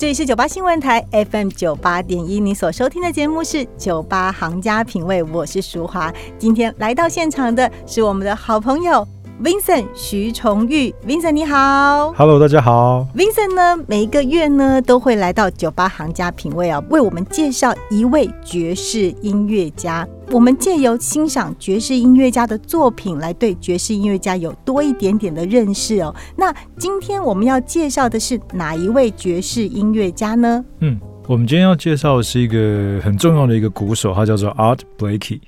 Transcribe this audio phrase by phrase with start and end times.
[0.00, 6.10] 这里是九八新闻台 FM 九八点一，你所收听的节目是《酒吧行家品味》，我是淑华。
[6.38, 9.06] 今天来到现场的是我们的好朋友
[9.42, 13.06] Vincent 徐崇玉，Vincent 你好，Hello，大家好。
[13.16, 20.06] Vincent 呢，每一个月呢都会来到酒吧行家品味啊，为我们介绍一位爵士音乐家。
[20.30, 26.14] 我们借由欣赏爵士音乐家的作品，来对爵士音乐家有多一点点的认识哦。
[26.36, 30.62] 那今天我们要介绍的是哪一位爵士音乐家呢？
[30.80, 35.40] 嗯，我们今天要介绍的是一个很重要的一个鼓手，他叫做 Art Blakey。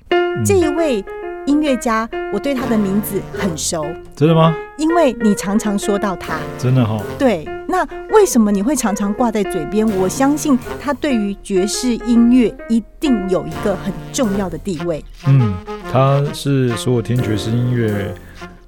[0.46, 1.04] 这一位。
[1.46, 4.54] 音乐家，我对他的名字很熟，真的吗？
[4.78, 7.00] 因为你常常说到他，真的哈。
[7.18, 9.86] 对，那为什么你会常常挂在嘴边？
[9.98, 15.04] 我相信他对于爵士音乐一定有一个很重要的地位。
[15.26, 15.52] 嗯，
[15.90, 18.14] 他是所有听爵士音乐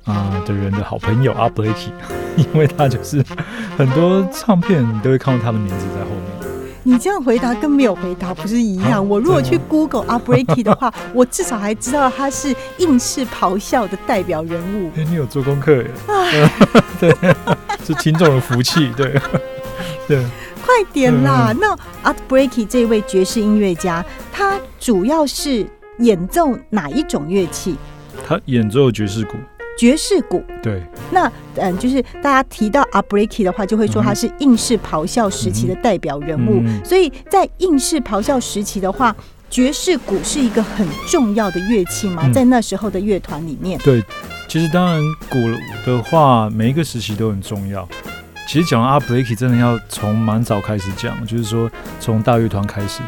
[0.05, 1.93] 啊的人的好朋友阿布雷奇，
[2.37, 3.25] 因为他就是
[3.77, 6.34] 很多唱片都会看到他的名字在后面。
[6.87, 9.07] 你这样回答跟没有回答不是一样？
[9.09, 14.91] 我如果去 Google a b r a k y 的话， 我至少还知道他是应试咆哮的代表人物。
[14.97, 15.91] 哎，你有做功课耶？
[17.01, 17.11] 对，
[17.85, 18.93] 是听众的福气。
[18.97, 19.19] 对，
[20.07, 20.23] 对，
[20.63, 21.55] 快点啦！
[21.59, 21.75] 那
[22.05, 25.67] Art Breaky 这位爵士音乐家，他主要是
[26.01, 27.77] 演奏哪一种乐器？
[28.27, 29.37] 他演奏爵士鼓。
[29.77, 36.63] 爵士鼓，对，那嗯，就是大家提到阿 b r a k y 的话，就会说他是应试咆哮时期的代表人物。
[36.85, 39.15] 所以在应试咆哮时期的话，
[39.51, 43.79] 爵士鼓是一个很重要的乐器嘛，在那时候的乐团里面。
[43.81, 44.03] 对，
[44.49, 45.39] 其实当然鼓
[45.85, 47.89] 的话，每一个时期都很重要。
[48.47, 53.01] 其实讲阿 b r a k y 真的要从蛮早开始讲，就是说从大乐团开始。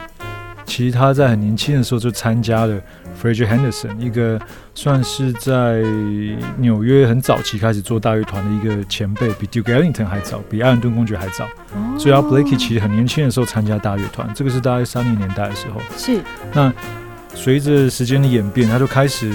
[0.65, 2.81] 其实他在很年轻的时候就参加了。
[3.21, 4.38] Frederick Henderson，一个
[4.75, 5.82] 算是在
[6.59, 11.49] 纽约很早期开始做大乐团的一个前辈，比 Duke Ellington 还早，比艾伦顿公爵还早。
[11.99, 15.81] 所以阿 Blakey 其实很年轻的时候参加大乐团，这个是大概三零年代的时候。
[15.97, 16.21] 是。
[16.53, 16.72] 那
[17.34, 19.33] 随着时间的演变，他就开始，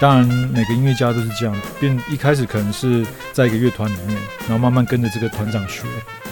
[0.00, 4.16] 当然每个音乐家都是这样，变一开始可能是在一个乐团里面，
[4.48, 5.82] 然后慢慢跟着这个团长学，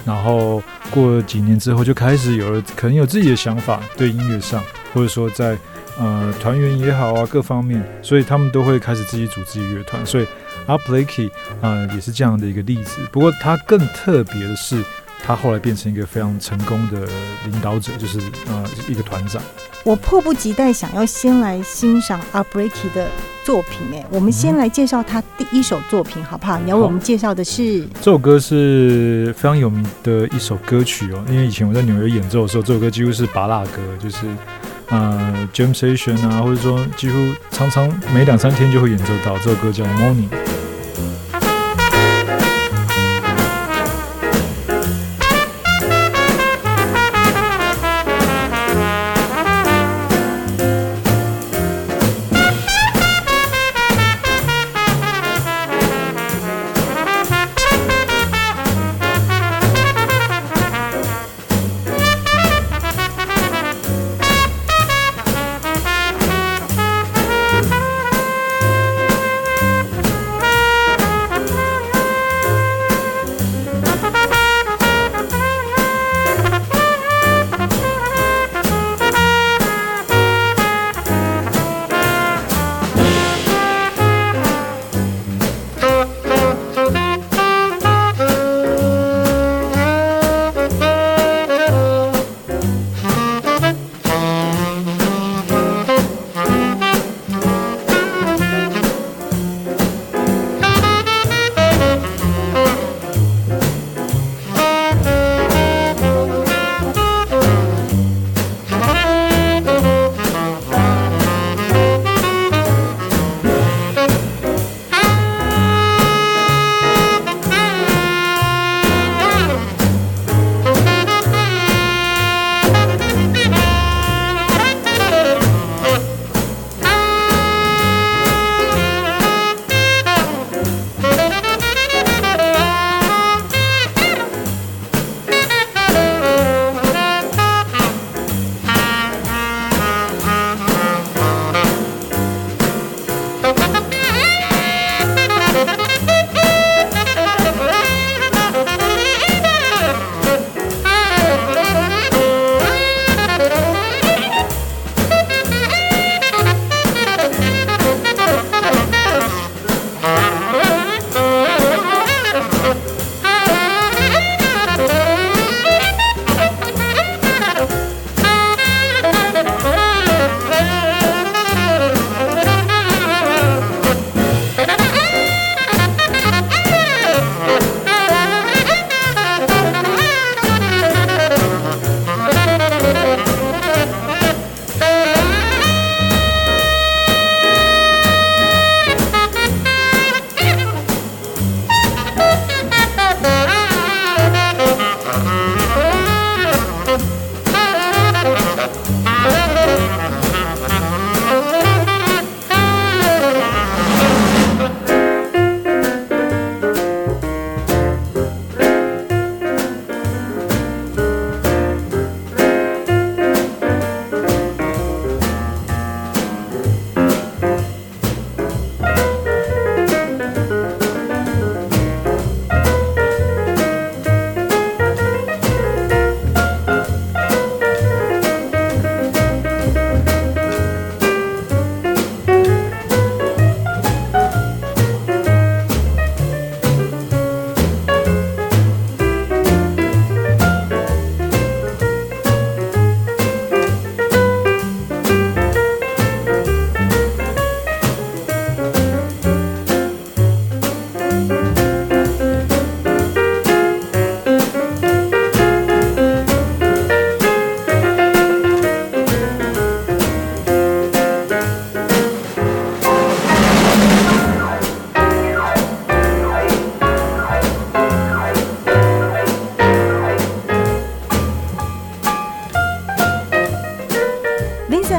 [0.04, 4.62] 然后过了几年之后就开始有了可能有自己的想法，对音乐上，
[4.92, 5.56] 或者说在。
[6.00, 10.04] 呃，团员也好啊，各方面，所以他们都会开始自己组自己乐团。
[10.06, 10.26] 所以
[10.66, 11.30] 阿 Blakey
[11.60, 13.02] 啊，也是这样的一个例子。
[13.12, 14.82] 不过他更特别的是，
[15.22, 17.06] 他后来变成一个非常成功的
[17.44, 19.42] 领导者，就是呃一个团长。
[19.84, 23.06] 我迫不及待想要先来欣赏阿 Blakey 的
[23.44, 23.80] 作品。
[23.92, 26.58] 哎，我们先来介绍他第一首作品，好不好？
[26.58, 31.22] 你要为我们介绍的是这首歌是非常有名的一首歌曲哦。
[31.28, 34.16] 因为以前我在纽约演奏的时候，这首歌几乎是拔蜡歌，就是。
[34.90, 37.16] 呃，jam session 啊，或者说几乎
[37.50, 40.28] 常常每两三天就会演奏到这首歌，叫《Morning》。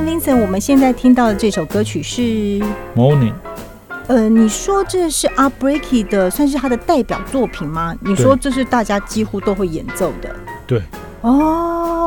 [0.01, 2.21] Vincent，我们现在听到的这首歌曲是
[2.95, 3.33] ，Morning，
[4.07, 7.95] 呃，你说这是 a b r e a k y 的，算是他的代表作品吗？
[8.01, 10.36] 你说这是大家几乎都会演奏的。
[10.65, 10.81] 对。
[11.21, 12.00] 哦，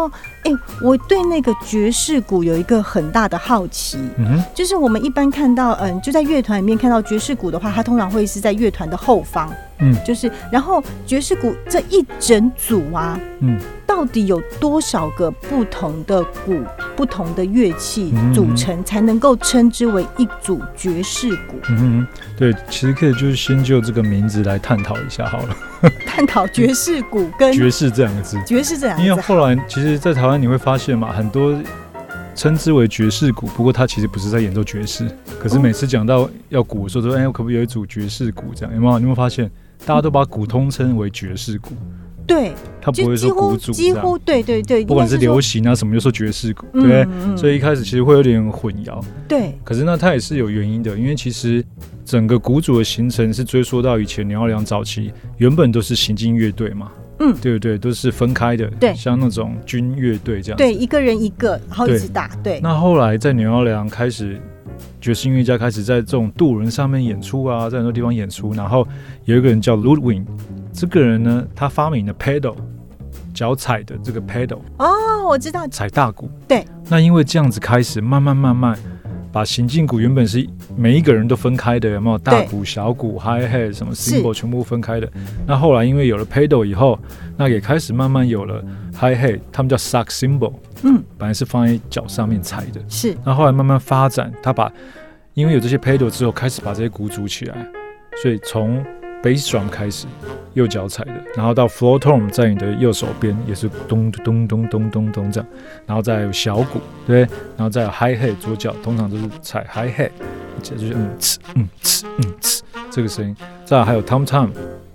[0.44, 9.94] 哎、我对那个爵士鼓有一个很大的好奇，嗯哼，就是我们一般看到，嗯，就在乐团里面看到爵士鼓的话，它通常会是在乐团的后方，嗯。
[10.04, 16.62] 就是，然后爵士鼓这一整组啊，嗯，到底有多少个不同的鼓、
[16.94, 21.58] 不同的乐器嗯组成，才能够称之为一组爵士鼓？
[21.70, 22.06] 嗯哼，
[22.36, 25.56] 对，其实可以就是先就这个名字来探讨一下好了，
[26.06, 28.38] 探讨爵士鼓跟爵士这两个字。
[28.44, 29.24] 爵士这两个因为。
[29.24, 31.54] 后来，其实，在台湾你会发现嘛，很多
[32.34, 35.08] 称之为爵士鼓，不过它其实不是在演奏爵士。
[35.38, 38.46] 可是每次讲到要鼓的时候，说哎，我可不可以有一组爵士鼓？
[38.54, 38.98] 这样有没有？
[38.98, 39.50] 你有没有发现，
[39.86, 41.70] 大家都把鼓通称为爵士鼓，
[42.26, 43.70] 对，他不会说鼓组。
[43.72, 47.06] 几乎对对对，不管是流行啊什么，就说爵士鼓，对不对？
[47.10, 49.00] 嗯所以一开始其实会有点混淆。
[49.28, 51.64] 对可是那，它也是有原因的，因为其实
[52.04, 57.78] 整个鼓组的形成是追溯到以前鸟良早期，原本都是行进乐队嘛，嗯对不对？
[57.78, 60.56] 都是分开的，对像那种军乐队这样。
[60.56, 64.40] 对，一个人一个，然后一对直打，对，那后来在纽奥良开始，
[65.00, 68.52] 爵士音乐家开始在这种渡轮上面演出啊，在很多地方演出。
[68.54, 68.86] 然后
[69.24, 70.24] 有一个人叫 Ludwig，
[70.72, 72.56] 这个人呢，他发明了 pedal，
[73.32, 74.88] 脚踩的这个 pedal，哦，
[75.26, 76.28] 我知道，踩大鼓。
[76.48, 76.64] 对。
[76.88, 78.78] 那因为这样子开始慢慢慢慢
[79.32, 85.08] 把行进鼓原本是每一个人都分开的，有没有大鼓、小鼓、hi hat 什么 Symbol 全部分开的。
[85.46, 86.98] 那后来因为有了 pedal 以后，
[87.36, 88.62] 那也开始慢慢有了
[88.92, 90.52] hi hat，他们叫 suck cymbal，
[90.82, 92.80] 嗯，本来是放在脚上面踩的。
[92.88, 93.16] 是。
[93.24, 94.72] 那后来慢慢发展，他把
[95.34, 97.56] 因为有这些 pedal 之后，开始把这些鼓组起来，
[98.22, 98.84] 所以从
[99.22, 100.06] bass drum 开始
[100.52, 105.48] 右脚踩的，然后到 floor tom 在你的右手边也是咚咚咚咚咚咚这样，
[105.86, 107.20] 然后再有小鼓，对，
[107.56, 110.10] 然后再有 hi hat 左脚通常都是踩 hi hat，
[110.64, 114.48] 这就是嗯呲嗯呲嗯呲这个声音，再还有 tom tom，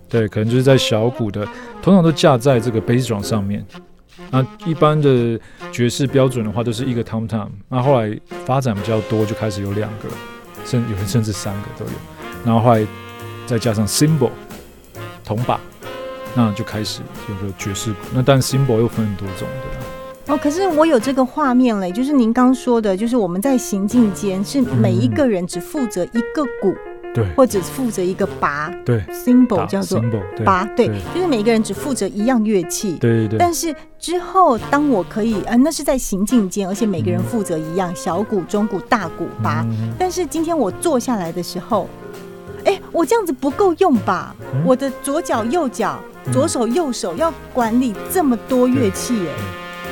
[0.09, 1.47] 对，可能就是在小鼓的，
[1.81, 3.63] 通常都架在这个 bass drum 上面。
[4.31, 5.39] 那一般的
[5.71, 7.47] 爵士标准的话，都是一个 tom tom。
[7.67, 10.09] 那后来发展比较多，就开始有两个，
[10.65, 11.91] 甚有人甚至三个都有。
[12.45, 12.85] 然后后来
[13.45, 14.31] 再加上 cymbal
[15.23, 15.59] 铜把，
[16.35, 17.99] 那就开始有了爵士鼓。
[18.13, 19.78] 那但 cymbal 又分很多种的，
[20.29, 26.75] 哦，可是我有这个画面嘞，就是您刚说的，就是我们在行进间是每一个人只负责一个鼓，
[27.15, 29.99] 对或者负责一个拔对，，symbol 叫做
[30.45, 32.91] 拔，对对，就是每个人只负责一样乐器。
[32.97, 39.65] 对对对但是之后，当我可以，呃，那是在行进间，而且每个人嗯负责一样，小鼓、中鼓、大鼓、拔。
[39.67, 41.89] 嗯但是今天我坐下来的时候，
[42.65, 44.35] 哎，我这样子不够用吧？
[44.53, 49.33] 嗯我的左脚、右脚、嗯左手、右手要管理这么多乐器，哎，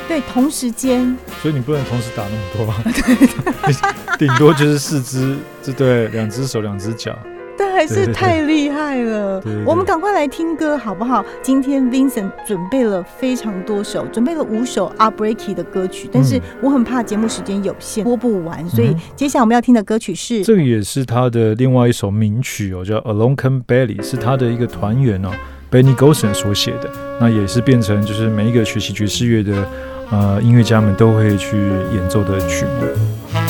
[0.08, 7.16] 对，同时间，所以你不能同时打那么多啊， 顶多就是四只，这对，两只手、两只脚。
[7.60, 9.64] 但还是对对对太厉害了对对。
[9.64, 11.24] 对我们赶快来听歌好不好？
[11.42, 25.30] 今天 Vincent 准备了非常多首，准备了五首 a b r e a k y 的歌曲，但是我很怕节目时间有限，播不完，所以嗯接下来我们要听的歌曲是这个也是他的另外一首名曲哦，叫《Alone Come Belly》，是他的一个团员哦
[25.68, 26.88] ，Benny Golson 所写的。
[27.20, 29.68] 那也是变成就是每一个学习爵士乐的
[30.10, 33.47] 呃音乐家们都会去演奏的曲目。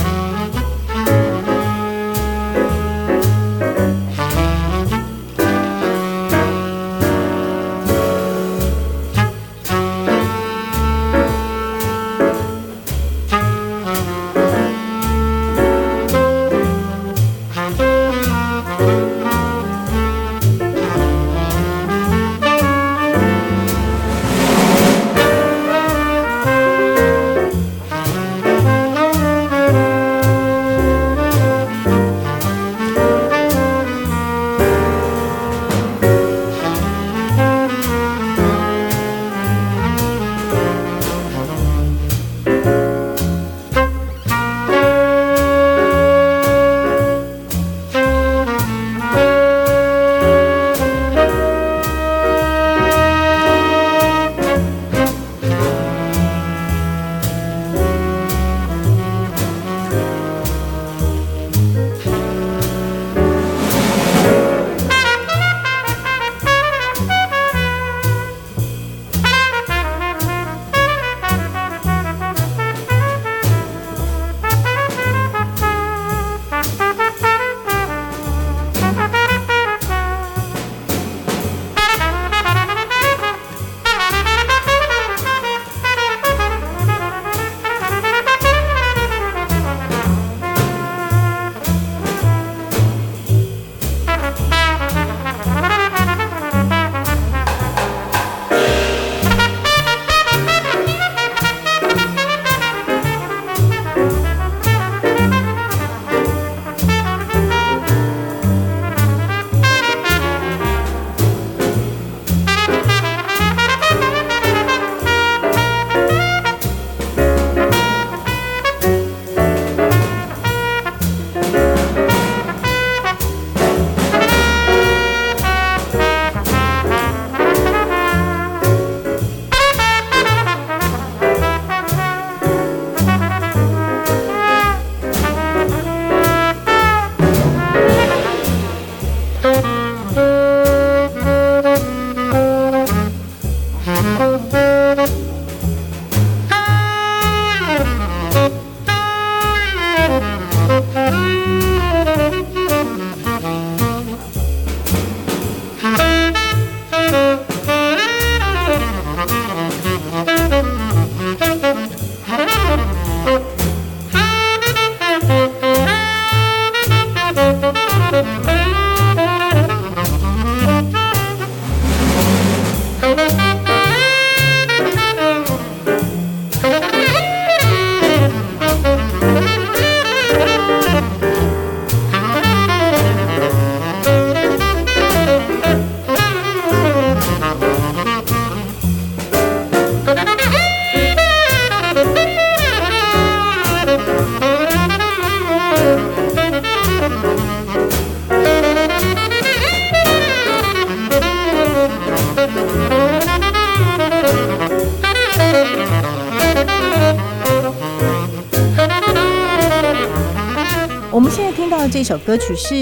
[212.28, 212.74] 歌曲是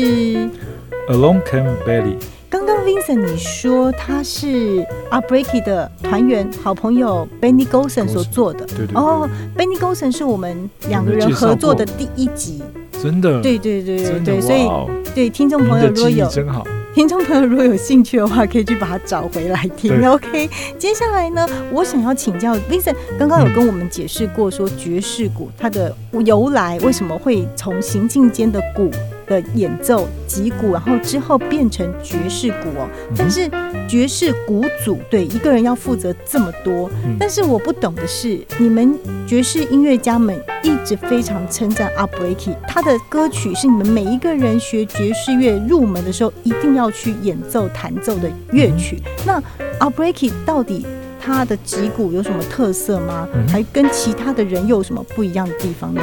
[1.09, 2.17] ？Along Came Bailey。
[2.50, 8.97] 刚刚 Vincent 你说他是 Outbreaky 的团员好朋友 Benny Golson 所做的，对对对。
[8.97, 12.61] 哦，Benny Golson 是我们两个人合作的第一集，
[13.00, 14.69] 真的，对对对对对，所以
[15.15, 16.67] 对听众朋友如果有真好。
[16.93, 20.05] 听众朋友如果有兴趣的话，可以去把它找回来听。
[20.09, 28.91] OK，接下来呢，我想要请教 Vincent，刚刚有跟我们解释过说爵士鼓它的由来，为什么会从行进间的鼓
[29.26, 32.88] 的演奏击鼓，然后之后变成爵士鼓哦。
[33.16, 33.50] 但是
[33.88, 49.00] 爵士鼓组对一个人要负责这么多，嗯但是我不懂的是，你们爵士音乐家们一直非常称赞 Upbreaky，他的歌曲是你们每一个人学爵士乐入门的时候一定要去演奏弹奏的乐曲。
[49.25, 49.42] 那
[49.80, 50.87] Upbreaky 到底
[51.21, 53.28] 他的击鼓有什么特色吗？
[53.35, 56.00] 嗯还跟其他的人又有什么不一样的地方呢？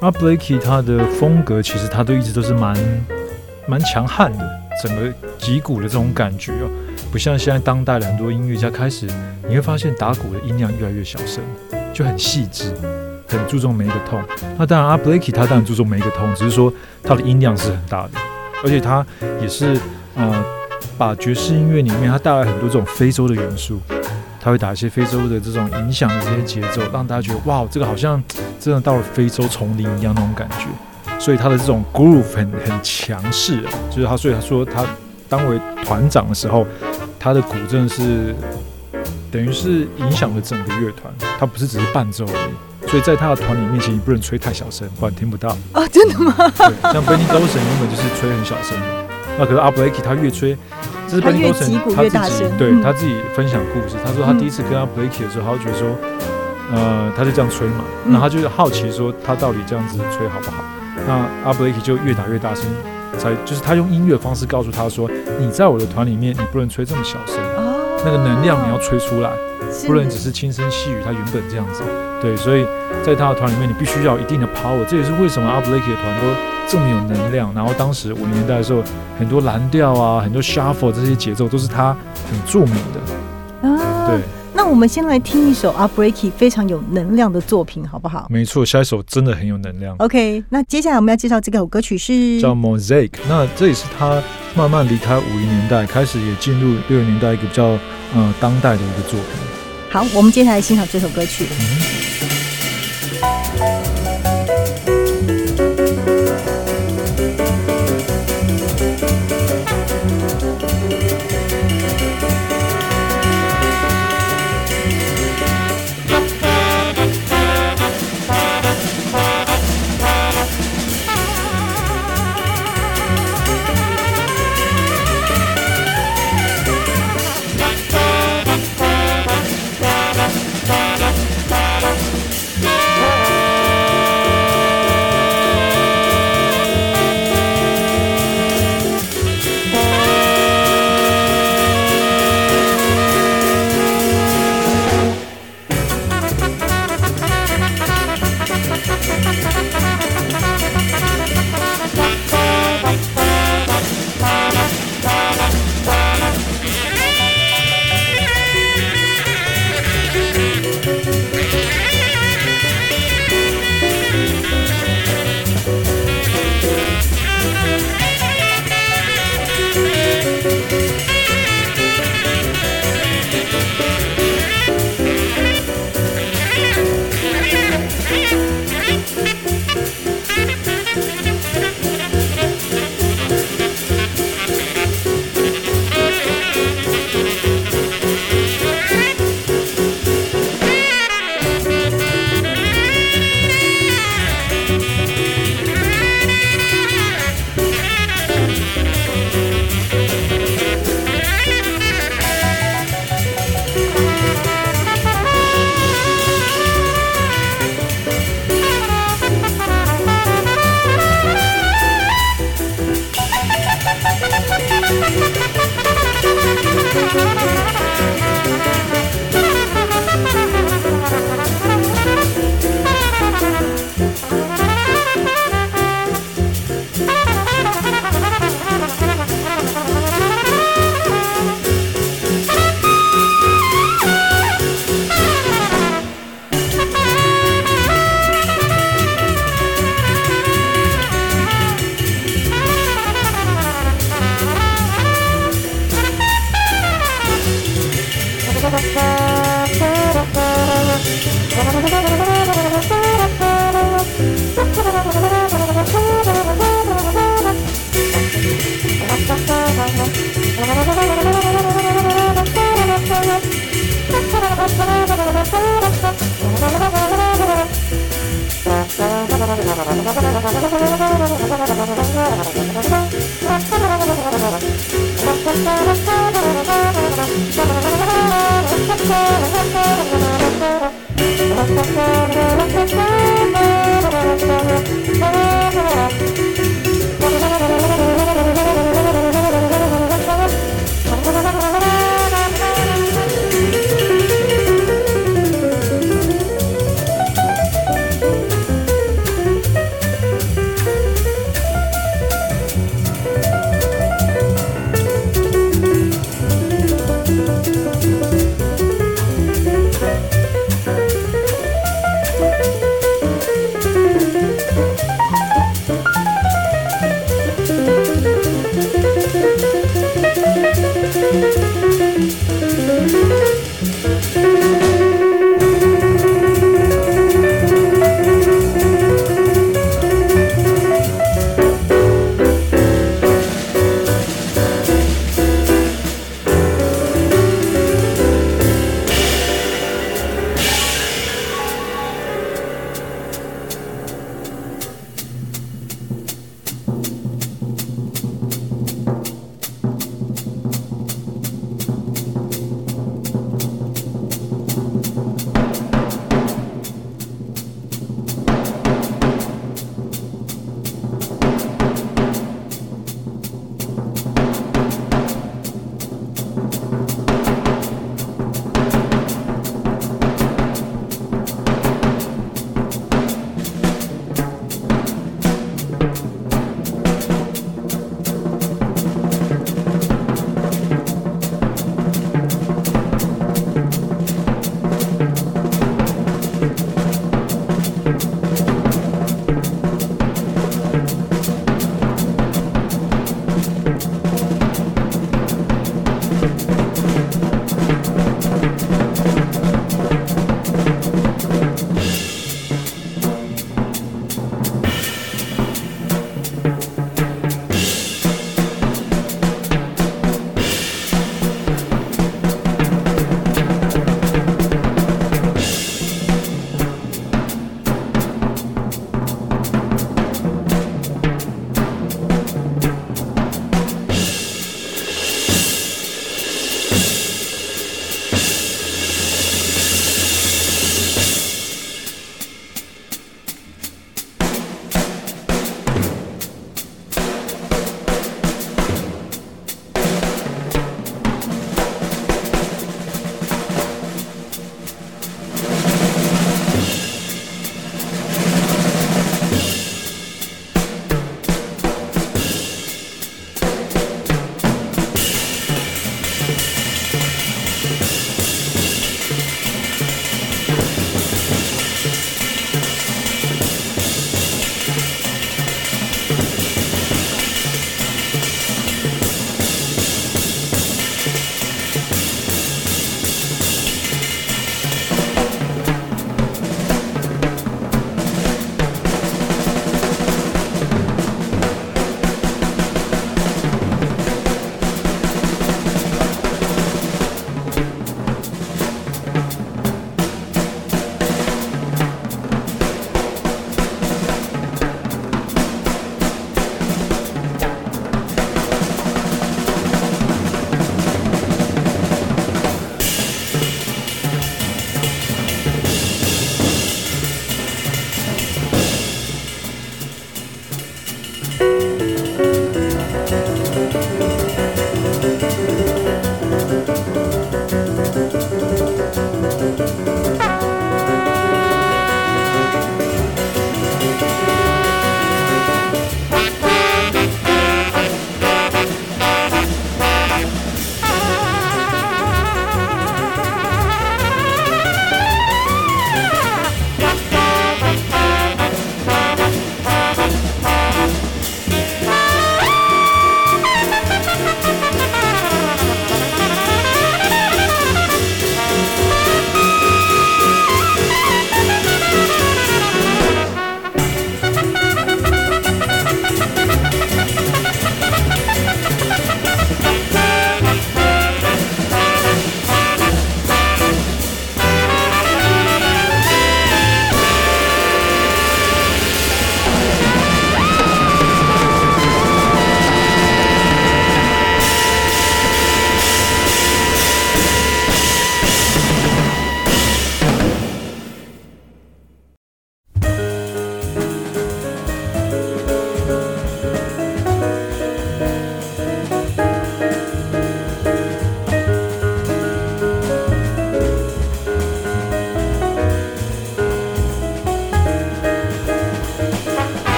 [0.00, 2.76] 阿 Blakey 他的风格其实他都一直都是蛮
[3.66, 4.48] 蛮强悍的，
[4.82, 6.70] 整个击鼓的这种感觉哦，
[7.10, 9.08] 不像现在当代的很多音乐家开始，
[9.48, 11.42] 你会发现打鼓的音量越来越小声，
[11.92, 12.72] 就很细致，
[13.26, 14.22] 很注重每一个痛。
[14.56, 18.10] 那当然，阿 Blakey 他当然注重每一个痛，只是说他的音量是很大的，
[18.62, 19.04] 而且他
[19.42, 19.76] 也是
[20.14, 20.44] 呃
[20.96, 23.80] 把爵士音乐里面他带来很多这种非洲的元素。
[24.48, 28.22] 他会打一些非洲的这种影响的这些节奏，让大家觉得哇，这个好像
[28.58, 30.64] 真的到了非洲丛林一样那种感觉。
[31.18, 34.86] 所以他的这种 groove 很很强势啊，就是他，所以他说他
[35.28, 36.66] 当为团长的时候，
[37.20, 38.34] 他的鼓真的是
[39.30, 42.88] 等于是影响了整个乐团，他不是只是伴奏而已。
[42.88, 45.54] 所以在他的团里面，其实你不能吹太小声，不然听不到。
[45.74, 46.34] 哦，真的吗？
[46.56, 49.07] 对，像 Benny Golson 原本就是吹很小声的，
[49.38, 50.56] 那可是阿 Blakey 他越吹，
[51.06, 55.88] 这是他 Benny 越 Golson 他自己对、嗯他自己分享故事，他说他第一次跟阿 Blakey 的时候，他就觉得说，
[56.72, 60.64] 呃，他就这样吹嘛，嗯那他就好奇说他到底这样子吹好不好？
[61.06, 61.14] 那
[61.44, 62.64] 阿 Blakey 就越打越大声，
[63.16, 69.30] 才就是他用音乐方式告诉他说，你在我的团里面，你不能吹这么小声，哦，那个能量你要吹出来。
[69.86, 71.82] 不能只是轻声细语，他原本这样子，
[72.22, 72.64] 对，所以
[73.04, 76.26] 在他的团里面，你必须要有一定的 power，这也是为什么阿 Blakey 的团都
[76.68, 77.52] 这么有能量。
[77.54, 78.82] 然后当时五零年代的时候，
[79.18, 81.96] 很多蓝调啊，很多 shuffle 这些节奏都是他
[82.30, 84.20] 很著名的，啊对，
[84.54, 93.10] 那我们先来听一首 Upbreaky 非常有能量的作品，好不好没错，下一首真的很有能量，？OK，那接下来我们要介绍这首歌曲是叫 Mosaic。
[93.28, 94.22] 那这也是他
[94.54, 97.78] 慢慢离开五零年代，开始也进入六零年代一个比较
[98.14, 99.30] 呃当代的一个作品。
[99.90, 101.46] 好，我们接下来欣赏这首歌曲。
[101.60, 102.37] 嗯。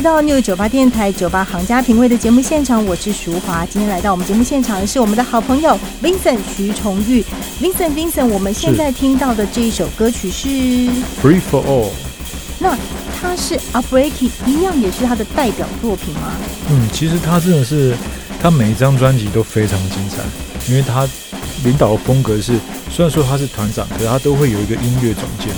[0.00, 3.66] 回到 New 九八电台酒吧行家品味的节目现场，我是淑华。
[3.66, 7.22] 今天来到我们节目现场的是我们的好朋友 Vincent 徐崇玉。
[7.60, 10.48] Vincent Vincent，我们现在听到的这一首歌曲是
[11.22, 11.90] ，Free for All，
[12.58, 12.78] 那
[13.20, 16.32] 它是 a b r e a k y 一样也是他的代表作品吗？
[16.70, 17.94] 嗯，其实他真的是，
[18.40, 20.22] 他每一张专辑都非常精彩，
[20.72, 21.06] 因为他
[21.62, 22.58] 领导的风格是，
[22.90, 25.54] 虽然说他是团长，可是他都会有一个音乐总监，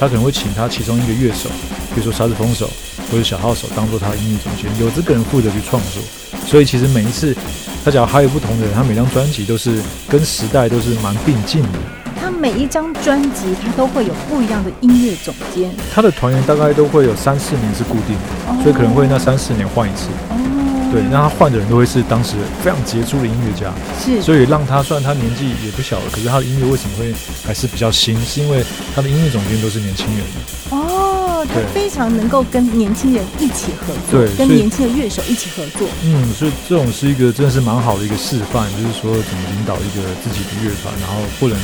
[0.00, 1.48] 他可能会请他其中一个乐手，
[1.94, 2.68] 比如说沙子风手
[3.12, 6.02] 或者小号手，当做他的音乐总监，有这个人负责去创作，
[6.46, 7.36] 所以其实每一次
[7.84, 11.78] 他只要还有不同的人，他每张专辑都是跟时代都是蛮并进的。
[12.18, 20.06] 他每一张专辑他都会有不一样的音乐总监，他的团员大概都会有三四年是固定的，所以可能会那三四年换一次。
[20.30, 27.12] 哦，对，那他换的人都会是当时非常杰出的音乐家，是所以让他虽然他年纪也不小了，可是他的音乐为什么会
[27.44, 28.18] 还是比较新？
[28.24, 30.24] 是因为他的音乐总监都是年轻人。
[30.70, 31.11] 哦，
[31.46, 35.88] 他对非常能够跟年轻人一起合作，跟对跟年轻的乐手一起合作。
[36.04, 41.58] 嗯，所以这种是一个真的是蛮好的一个示范，就是说怎么领导一个自己的乐团，然后不能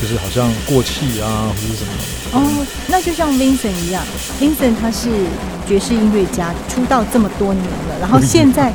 [0.00, 1.92] 就是好像过气啊或者什么。
[2.32, 4.02] 哦，那就像 Vincent 一样
[4.40, 5.08] ，Vincent 他是
[5.66, 8.72] 爵士音乐家，出道这么多年了，然后 现在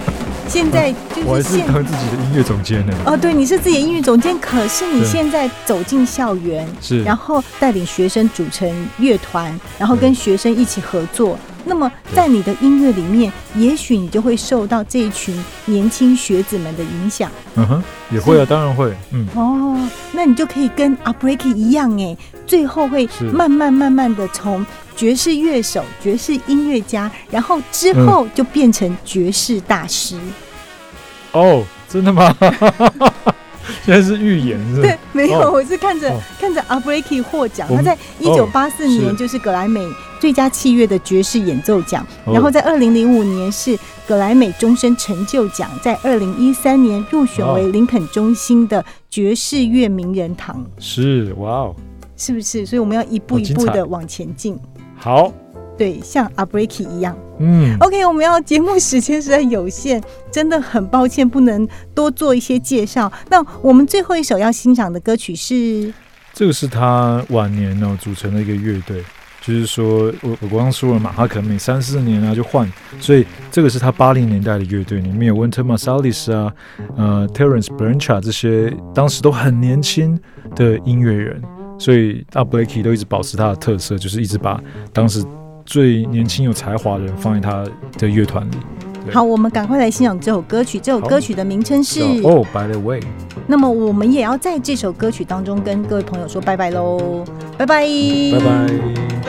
[0.48, 2.94] 现在就是现是当自己的音乐总监呢。
[3.06, 5.08] 哦，对，你是自己的音乐总监，可是你对。
[5.08, 11.38] 现在走进校园，是，然后带领学生组成乐团，然后跟学生一起合作。
[11.66, 17.30] 那么在你的音乐里面，也许你就会受到这一群年轻学子们的影响。
[17.56, 19.90] 嗯哼，也会啊，当然会，嗯，哦。
[20.14, 24.66] 那你就可以跟 a b r e a k y 一样哎，最后会慢慢慢慢的从
[24.98, 30.20] 爵士乐手、爵士音乐家，然后之后就变成爵士大师。
[31.32, 32.36] 哦，真的吗？
[33.86, 34.60] 现在是预言？
[34.82, 39.86] 对，没有，哦我是看着、哦看着 a b r e a k y 获奖，他在一九八四年就是格莱美
[40.22, 43.78] 最佳器乐的爵士演奏奖，哦然后在二零零五年是
[44.08, 51.76] 格莱美终身成就奖，在二零一三年入选为哦林肯中心的爵士乐名人堂，是，哇哦，
[52.16, 52.66] 是不是？
[52.66, 54.58] 所以我们要一步一步的往前进。
[54.98, 55.32] 好，
[55.78, 57.16] 对，像阿布 k i 一样。
[57.40, 63.12] 嗯，OK，我们要节目时间实在有限，真的很抱歉不能多做一些介绍。
[63.30, 65.94] 那我们最后一首要欣赏的歌曲是？
[66.34, 69.04] 这个是他晚年呢、组成的一个乐队，
[69.42, 72.68] 就是说我我刚刚说了嘛，他可能每三四年啊就换，
[73.00, 76.52] 所以这个是他八零年代的乐队，里面有 Winter Marsalis 啊，
[76.96, 80.20] 呃 Terence Blanchard 这些当时都很年轻
[80.56, 81.42] 的音乐人，
[81.78, 84.62] 所以阿 Blakey 都一直保持他的特色，就是一直把
[84.92, 85.24] 当时
[85.66, 87.64] 最年轻有才华的人放在他
[87.98, 88.58] 的乐团里。
[89.12, 90.78] 好，我们赶快来欣赏这首歌曲。
[90.80, 93.00] 这首歌曲的名称是，Oh、by the way，
[93.48, 97.24] 那么我们也要在这首歌曲当中跟各位朋友说拜拜喽，
[97.58, 97.86] 拜拜，
[98.34, 99.27] 拜拜。